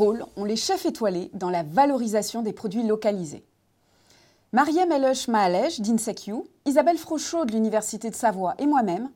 ont 0.00 0.44
les 0.44 0.56
chefs 0.56 0.86
étoilés 0.86 1.30
dans 1.34 1.50
la 1.50 1.62
valorisation 1.62 2.42
des 2.42 2.52
produits 2.52 2.82
localisés? 2.82 3.44
Mariem 4.52 4.90
Eloche 4.92 5.28
Mahalej 5.28 5.80
d'INSECU, 5.80 6.34
Isabelle 6.66 6.98
Frochot 6.98 7.44
de 7.44 7.52
l'Université 7.52 8.10
de 8.10 8.14
Savoie 8.14 8.54
et 8.58 8.66
moi-même 8.66 9.10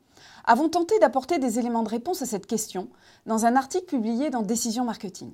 avons 0.44 0.68
tenté 0.68 0.98
d'apporter 0.98 1.38
des 1.38 1.58
éléments 1.58 1.82
de 1.82 1.88
réponse 1.88 2.22
à 2.22 2.26
cette 2.26 2.46
question 2.46 2.88
dans 3.26 3.46
un 3.46 3.56
article 3.56 3.86
publié 3.86 4.30
dans 4.30 4.42
Décision 4.42 4.84
Marketing. 4.84 5.32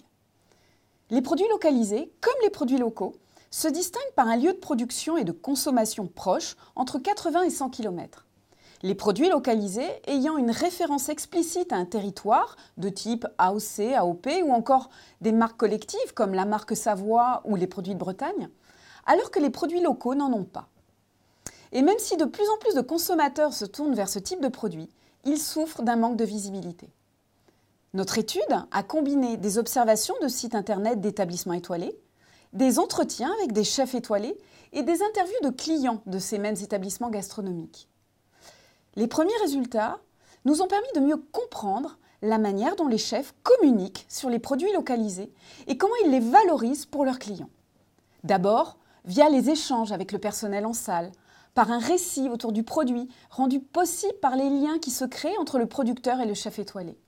Les 1.10 1.22
produits 1.22 1.48
localisés, 1.50 2.12
comme 2.20 2.34
les 2.42 2.50
produits 2.50 2.78
locaux, 2.78 3.14
se 3.50 3.68
distinguent 3.68 4.14
par 4.16 4.28
un 4.28 4.36
lieu 4.36 4.52
de 4.52 4.58
production 4.58 5.16
et 5.16 5.24
de 5.24 5.32
consommation 5.32 6.06
proche 6.06 6.56
entre 6.74 6.98
80 6.98 7.42
et 7.42 7.50
100 7.50 7.70
km. 7.70 8.26
Les 8.84 8.96
produits 8.96 9.28
localisés 9.28 9.88
ayant 10.08 10.36
une 10.36 10.50
référence 10.50 11.08
explicite 11.08 11.72
à 11.72 11.76
un 11.76 11.84
territoire 11.84 12.56
de 12.78 12.88
type 12.88 13.26
AOC, 13.38 13.94
AOP 13.94 14.26
ou 14.44 14.52
encore 14.52 14.90
des 15.20 15.30
marques 15.30 15.56
collectives 15.56 16.14
comme 16.14 16.34
la 16.34 16.44
marque 16.44 16.76
Savoie 16.76 17.42
ou 17.44 17.54
les 17.54 17.68
produits 17.68 17.94
de 17.94 18.00
Bretagne, 18.00 18.48
alors 19.06 19.30
que 19.30 19.38
les 19.38 19.50
produits 19.50 19.80
locaux 19.80 20.16
n'en 20.16 20.32
ont 20.32 20.44
pas. 20.44 20.68
Et 21.70 21.82
même 21.82 21.98
si 21.98 22.16
de 22.16 22.24
plus 22.24 22.48
en 22.48 22.58
plus 22.58 22.74
de 22.74 22.80
consommateurs 22.80 23.52
se 23.52 23.64
tournent 23.64 23.94
vers 23.94 24.08
ce 24.08 24.18
type 24.18 24.40
de 24.40 24.48
produits, 24.48 24.90
ils 25.24 25.38
souffrent 25.38 25.82
d'un 25.82 25.96
manque 25.96 26.16
de 26.16 26.24
visibilité. 26.24 26.88
Notre 27.94 28.18
étude 28.18 28.42
a 28.72 28.82
combiné 28.82 29.36
des 29.36 29.58
observations 29.58 30.14
de 30.22 30.28
sites 30.28 30.56
internet 30.56 31.00
d'établissements 31.00 31.52
étoilés, 31.52 31.96
des 32.52 32.80
entretiens 32.80 33.32
avec 33.38 33.52
des 33.52 33.64
chefs 33.64 33.94
étoilés 33.94 34.36
et 34.72 34.82
des 34.82 35.02
interviews 35.02 35.40
de 35.44 35.50
clients 35.50 36.02
de 36.06 36.18
ces 36.18 36.38
mêmes 36.38 36.56
établissements 36.56 37.10
gastronomiques. 37.10 37.88
Les 38.94 39.06
premiers 39.06 39.36
résultats 39.40 40.00
nous 40.44 40.60
ont 40.60 40.66
permis 40.66 40.92
de 40.94 41.00
mieux 41.00 41.16
comprendre 41.16 41.98
la 42.20 42.38
manière 42.38 42.76
dont 42.76 42.88
les 42.88 42.98
chefs 42.98 43.34
communiquent 43.42 44.06
sur 44.08 44.28
les 44.28 44.38
produits 44.38 44.72
localisés 44.72 45.32
et 45.66 45.76
comment 45.76 45.94
ils 46.04 46.10
les 46.10 46.20
valorisent 46.20 46.86
pour 46.86 47.04
leurs 47.04 47.18
clients. 47.18 47.50
D'abord, 48.22 48.76
via 49.04 49.28
les 49.28 49.50
échanges 49.50 49.92
avec 49.92 50.12
le 50.12 50.18
personnel 50.18 50.66
en 50.66 50.72
salle, 50.72 51.10
par 51.54 51.70
un 51.70 51.78
récit 51.78 52.28
autour 52.28 52.52
du 52.52 52.62
produit 52.62 53.08
rendu 53.30 53.60
possible 53.60 54.14
par 54.20 54.36
les 54.36 54.48
liens 54.48 54.78
qui 54.78 54.90
se 54.90 55.04
créent 55.04 55.36
entre 55.38 55.58
le 55.58 55.66
producteur 55.66 56.20
et 56.20 56.26
le 56.26 56.34
chef 56.34 56.58
étoilé. 56.58 56.98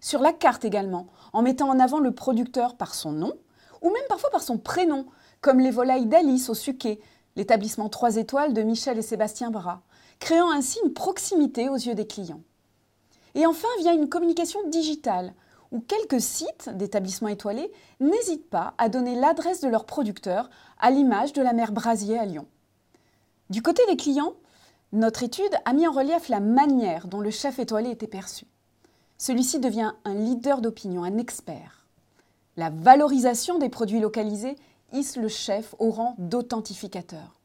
Sur 0.00 0.20
la 0.20 0.32
carte 0.32 0.64
également, 0.64 1.06
en 1.32 1.42
mettant 1.42 1.68
en 1.68 1.80
avant 1.80 1.98
le 1.98 2.14
producteur 2.14 2.76
par 2.76 2.94
son 2.94 3.12
nom, 3.12 3.32
ou 3.82 3.90
même 3.90 4.02
parfois 4.08 4.30
par 4.30 4.42
son 4.42 4.58
prénom, 4.58 5.06
comme 5.40 5.60
les 5.60 5.70
volailles 5.70 6.06
d'Alice 6.06 6.50
au 6.50 6.54
Suquet, 6.54 7.00
l'établissement 7.36 7.88
3 7.88 8.16
étoiles 8.16 8.52
de 8.52 8.62
Michel 8.62 8.98
et 8.98 9.02
Sébastien 9.02 9.50
Bras, 9.50 9.82
créant 10.18 10.50
ainsi 10.50 10.78
une 10.84 10.92
proximité 10.92 11.68
aux 11.68 11.76
yeux 11.76 11.94
des 11.94 12.06
clients. 12.06 12.42
Et 13.34 13.46
enfin, 13.46 13.68
via 13.78 13.92
une 13.92 14.08
communication 14.08 14.60
digitale, 14.68 15.34
où 15.70 15.80
quelques 15.80 16.20
sites 16.20 16.70
d'établissements 16.70 17.28
étoilés 17.28 17.70
n'hésitent 18.00 18.48
pas 18.48 18.74
à 18.78 18.88
donner 18.88 19.14
l'adresse 19.14 19.60
de 19.60 19.68
leur 19.68 19.84
producteur 19.84 20.48
à 20.78 20.90
l'image 20.90 21.32
de 21.32 21.42
la 21.42 21.52
mer 21.52 21.72
Brasier 21.72 22.18
à 22.18 22.24
Lyon. 22.24 22.46
Du 23.50 23.62
côté 23.62 23.82
des 23.86 23.96
clients, 23.96 24.34
notre 24.92 25.22
étude 25.22 25.54
a 25.64 25.72
mis 25.72 25.86
en 25.86 25.92
relief 25.92 26.28
la 26.28 26.40
manière 26.40 27.06
dont 27.06 27.20
le 27.20 27.30
chef 27.30 27.58
étoilé 27.58 27.90
était 27.90 28.06
perçu. 28.06 28.46
Celui-ci 29.18 29.58
devient 29.58 29.92
un 30.04 30.14
leader 30.14 30.60
d'opinion, 30.60 31.04
un 31.04 31.18
expert. 31.18 31.86
La 32.56 32.70
valorisation 32.70 33.58
des 33.58 33.68
produits 33.68 34.00
localisés 34.00 34.56
hisse 34.92 35.16
le 35.16 35.28
chef 35.28 35.74
au 35.78 35.90
rang 35.90 36.14
d'authentificateur. 36.18 37.37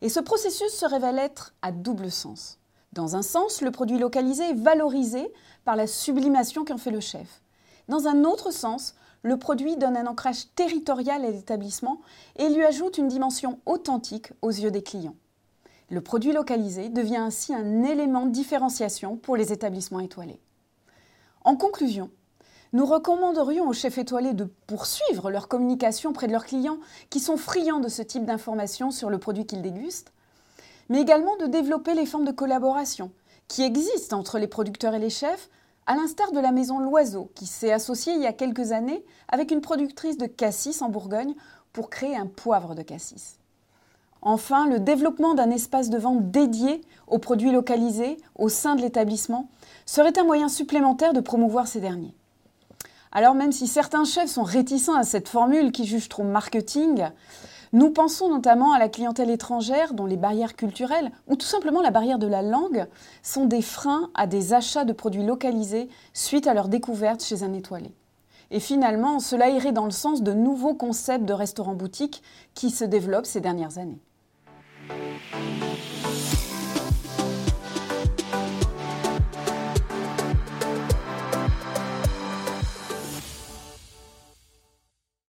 Et 0.00 0.08
ce 0.08 0.20
processus 0.20 0.72
se 0.72 0.86
révèle 0.86 1.18
être 1.18 1.54
à 1.62 1.72
double 1.72 2.10
sens. 2.10 2.58
Dans 2.92 3.16
un 3.16 3.22
sens, 3.22 3.60
le 3.60 3.70
produit 3.70 3.98
localisé 3.98 4.50
est 4.50 4.54
valorisé 4.54 5.32
par 5.64 5.76
la 5.76 5.86
sublimation 5.86 6.64
qu'en 6.64 6.78
fait 6.78 6.90
le 6.90 7.00
chef. 7.00 7.42
Dans 7.88 8.06
un 8.06 8.24
autre 8.24 8.50
sens, 8.50 8.94
le 9.22 9.36
produit 9.36 9.76
donne 9.76 9.96
un 9.96 10.06
ancrage 10.06 10.54
territorial 10.54 11.24
à 11.24 11.30
l'établissement 11.30 12.00
et 12.36 12.48
lui 12.48 12.64
ajoute 12.64 12.98
une 12.98 13.08
dimension 13.08 13.58
authentique 13.66 14.32
aux 14.42 14.50
yeux 14.50 14.70
des 14.70 14.82
clients. 14.82 15.16
Le 15.90 16.00
produit 16.00 16.32
localisé 16.32 16.88
devient 16.88 17.16
ainsi 17.16 17.54
un 17.54 17.82
élément 17.82 18.26
de 18.26 18.30
différenciation 18.30 19.16
pour 19.16 19.36
les 19.36 19.52
établissements 19.52 20.00
étoilés. 20.00 20.40
En 21.44 21.56
conclusion, 21.56 22.10
nous 22.72 22.84
recommanderions 22.84 23.68
aux 23.68 23.72
chefs 23.72 23.98
étoilés 23.98 24.34
de 24.34 24.44
poursuivre 24.66 25.30
leur 25.30 25.48
communication 25.48 26.10
auprès 26.10 26.26
de 26.26 26.32
leurs 26.32 26.44
clients 26.44 26.78
qui 27.10 27.20
sont 27.20 27.36
friands 27.36 27.80
de 27.80 27.88
ce 27.88 28.02
type 28.02 28.24
d'informations 28.24 28.90
sur 28.90 29.10
le 29.10 29.18
produit 29.18 29.46
qu'ils 29.46 29.62
dégustent, 29.62 30.12
mais 30.88 31.00
également 31.00 31.36
de 31.36 31.46
développer 31.46 31.94
les 31.94 32.06
formes 32.06 32.24
de 32.24 32.32
collaboration 32.32 33.10
qui 33.48 33.62
existent 33.62 34.18
entre 34.18 34.38
les 34.38 34.46
producteurs 34.46 34.94
et 34.94 34.98
les 34.98 35.10
chefs 35.10 35.48
à 35.86 35.96
l'instar 35.96 36.32
de 36.32 36.40
la 36.40 36.52
maison 36.52 36.78
Loiseau, 36.78 37.30
qui 37.34 37.46
s'est 37.46 37.72
associée 37.72 38.12
il 38.12 38.20
y 38.20 38.26
a 38.26 38.34
quelques 38.34 38.72
années 38.72 39.02
avec 39.28 39.50
une 39.50 39.62
productrice 39.62 40.18
de 40.18 40.26
cassis 40.26 40.82
en 40.82 40.90
Bourgogne 40.90 41.34
pour 41.72 41.88
créer 41.88 42.16
un 42.16 42.26
poivre 42.26 42.74
de 42.74 42.82
cassis. 42.82 43.38
Enfin, 44.20 44.66
le 44.68 44.80
développement 44.80 45.34
d'un 45.34 45.50
espace 45.50 45.88
de 45.88 45.96
vente 45.96 46.30
dédié 46.30 46.82
aux 47.06 47.18
produits 47.18 47.52
localisés 47.52 48.18
au 48.34 48.48
sein 48.48 48.74
de 48.74 48.82
l'établissement 48.82 49.48
serait 49.86 50.18
un 50.18 50.24
moyen 50.24 50.48
supplémentaire 50.48 51.14
de 51.14 51.20
promouvoir 51.20 51.66
ces 51.66 51.80
derniers. 51.80 52.14
Alors 53.12 53.34
même 53.34 53.52
si 53.52 53.66
certains 53.66 54.04
chefs 54.04 54.30
sont 54.30 54.42
réticents 54.42 54.96
à 54.96 55.04
cette 55.04 55.28
formule 55.28 55.72
qui 55.72 55.84
juge 55.84 56.08
trop 56.08 56.24
marketing, 56.24 57.08
nous 57.72 57.90
pensons 57.90 58.30
notamment 58.30 58.72
à 58.72 58.78
la 58.78 58.88
clientèle 58.88 59.30
étrangère 59.30 59.92
dont 59.92 60.06
les 60.06 60.16
barrières 60.16 60.56
culturelles 60.56 61.10
ou 61.26 61.36
tout 61.36 61.46
simplement 61.46 61.82
la 61.82 61.90
barrière 61.90 62.18
de 62.18 62.26
la 62.26 62.42
langue 62.42 62.86
sont 63.22 63.44
des 63.44 63.62
freins 63.62 64.10
à 64.14 64.26
des 64.26 64.54
achats 64.54 64.84
de 64.84 64.92
produits 64.92 65.24
localisés 65.24 65.88
suite 66.14 66.46
à 66.46 66.54
leur 66.54 66.68
découverte 66.68 67.22
chez 67.22 67.42
un 67.42 67.52
étoilé. 67.52 67.92
Et 68.50 68.60
finalement, 68.60 69.20
cela 69.20 69.50
irait 69.50 69.72
dans 69.72 69.84
le 69.84 69.90
sens 69.90 70.22
de 70.22 70.32
nouveaux 70.32 70.74
concepts 70.74 71.26
de 71.26 71.34
restaurants-boutiques 71.34 72.22
qui 72.54 72.70
se 72.70 72.84
développent 72.84 73.26
ces 73.26 73.42
dernières 73.42 73.76
années. 73.76 74.00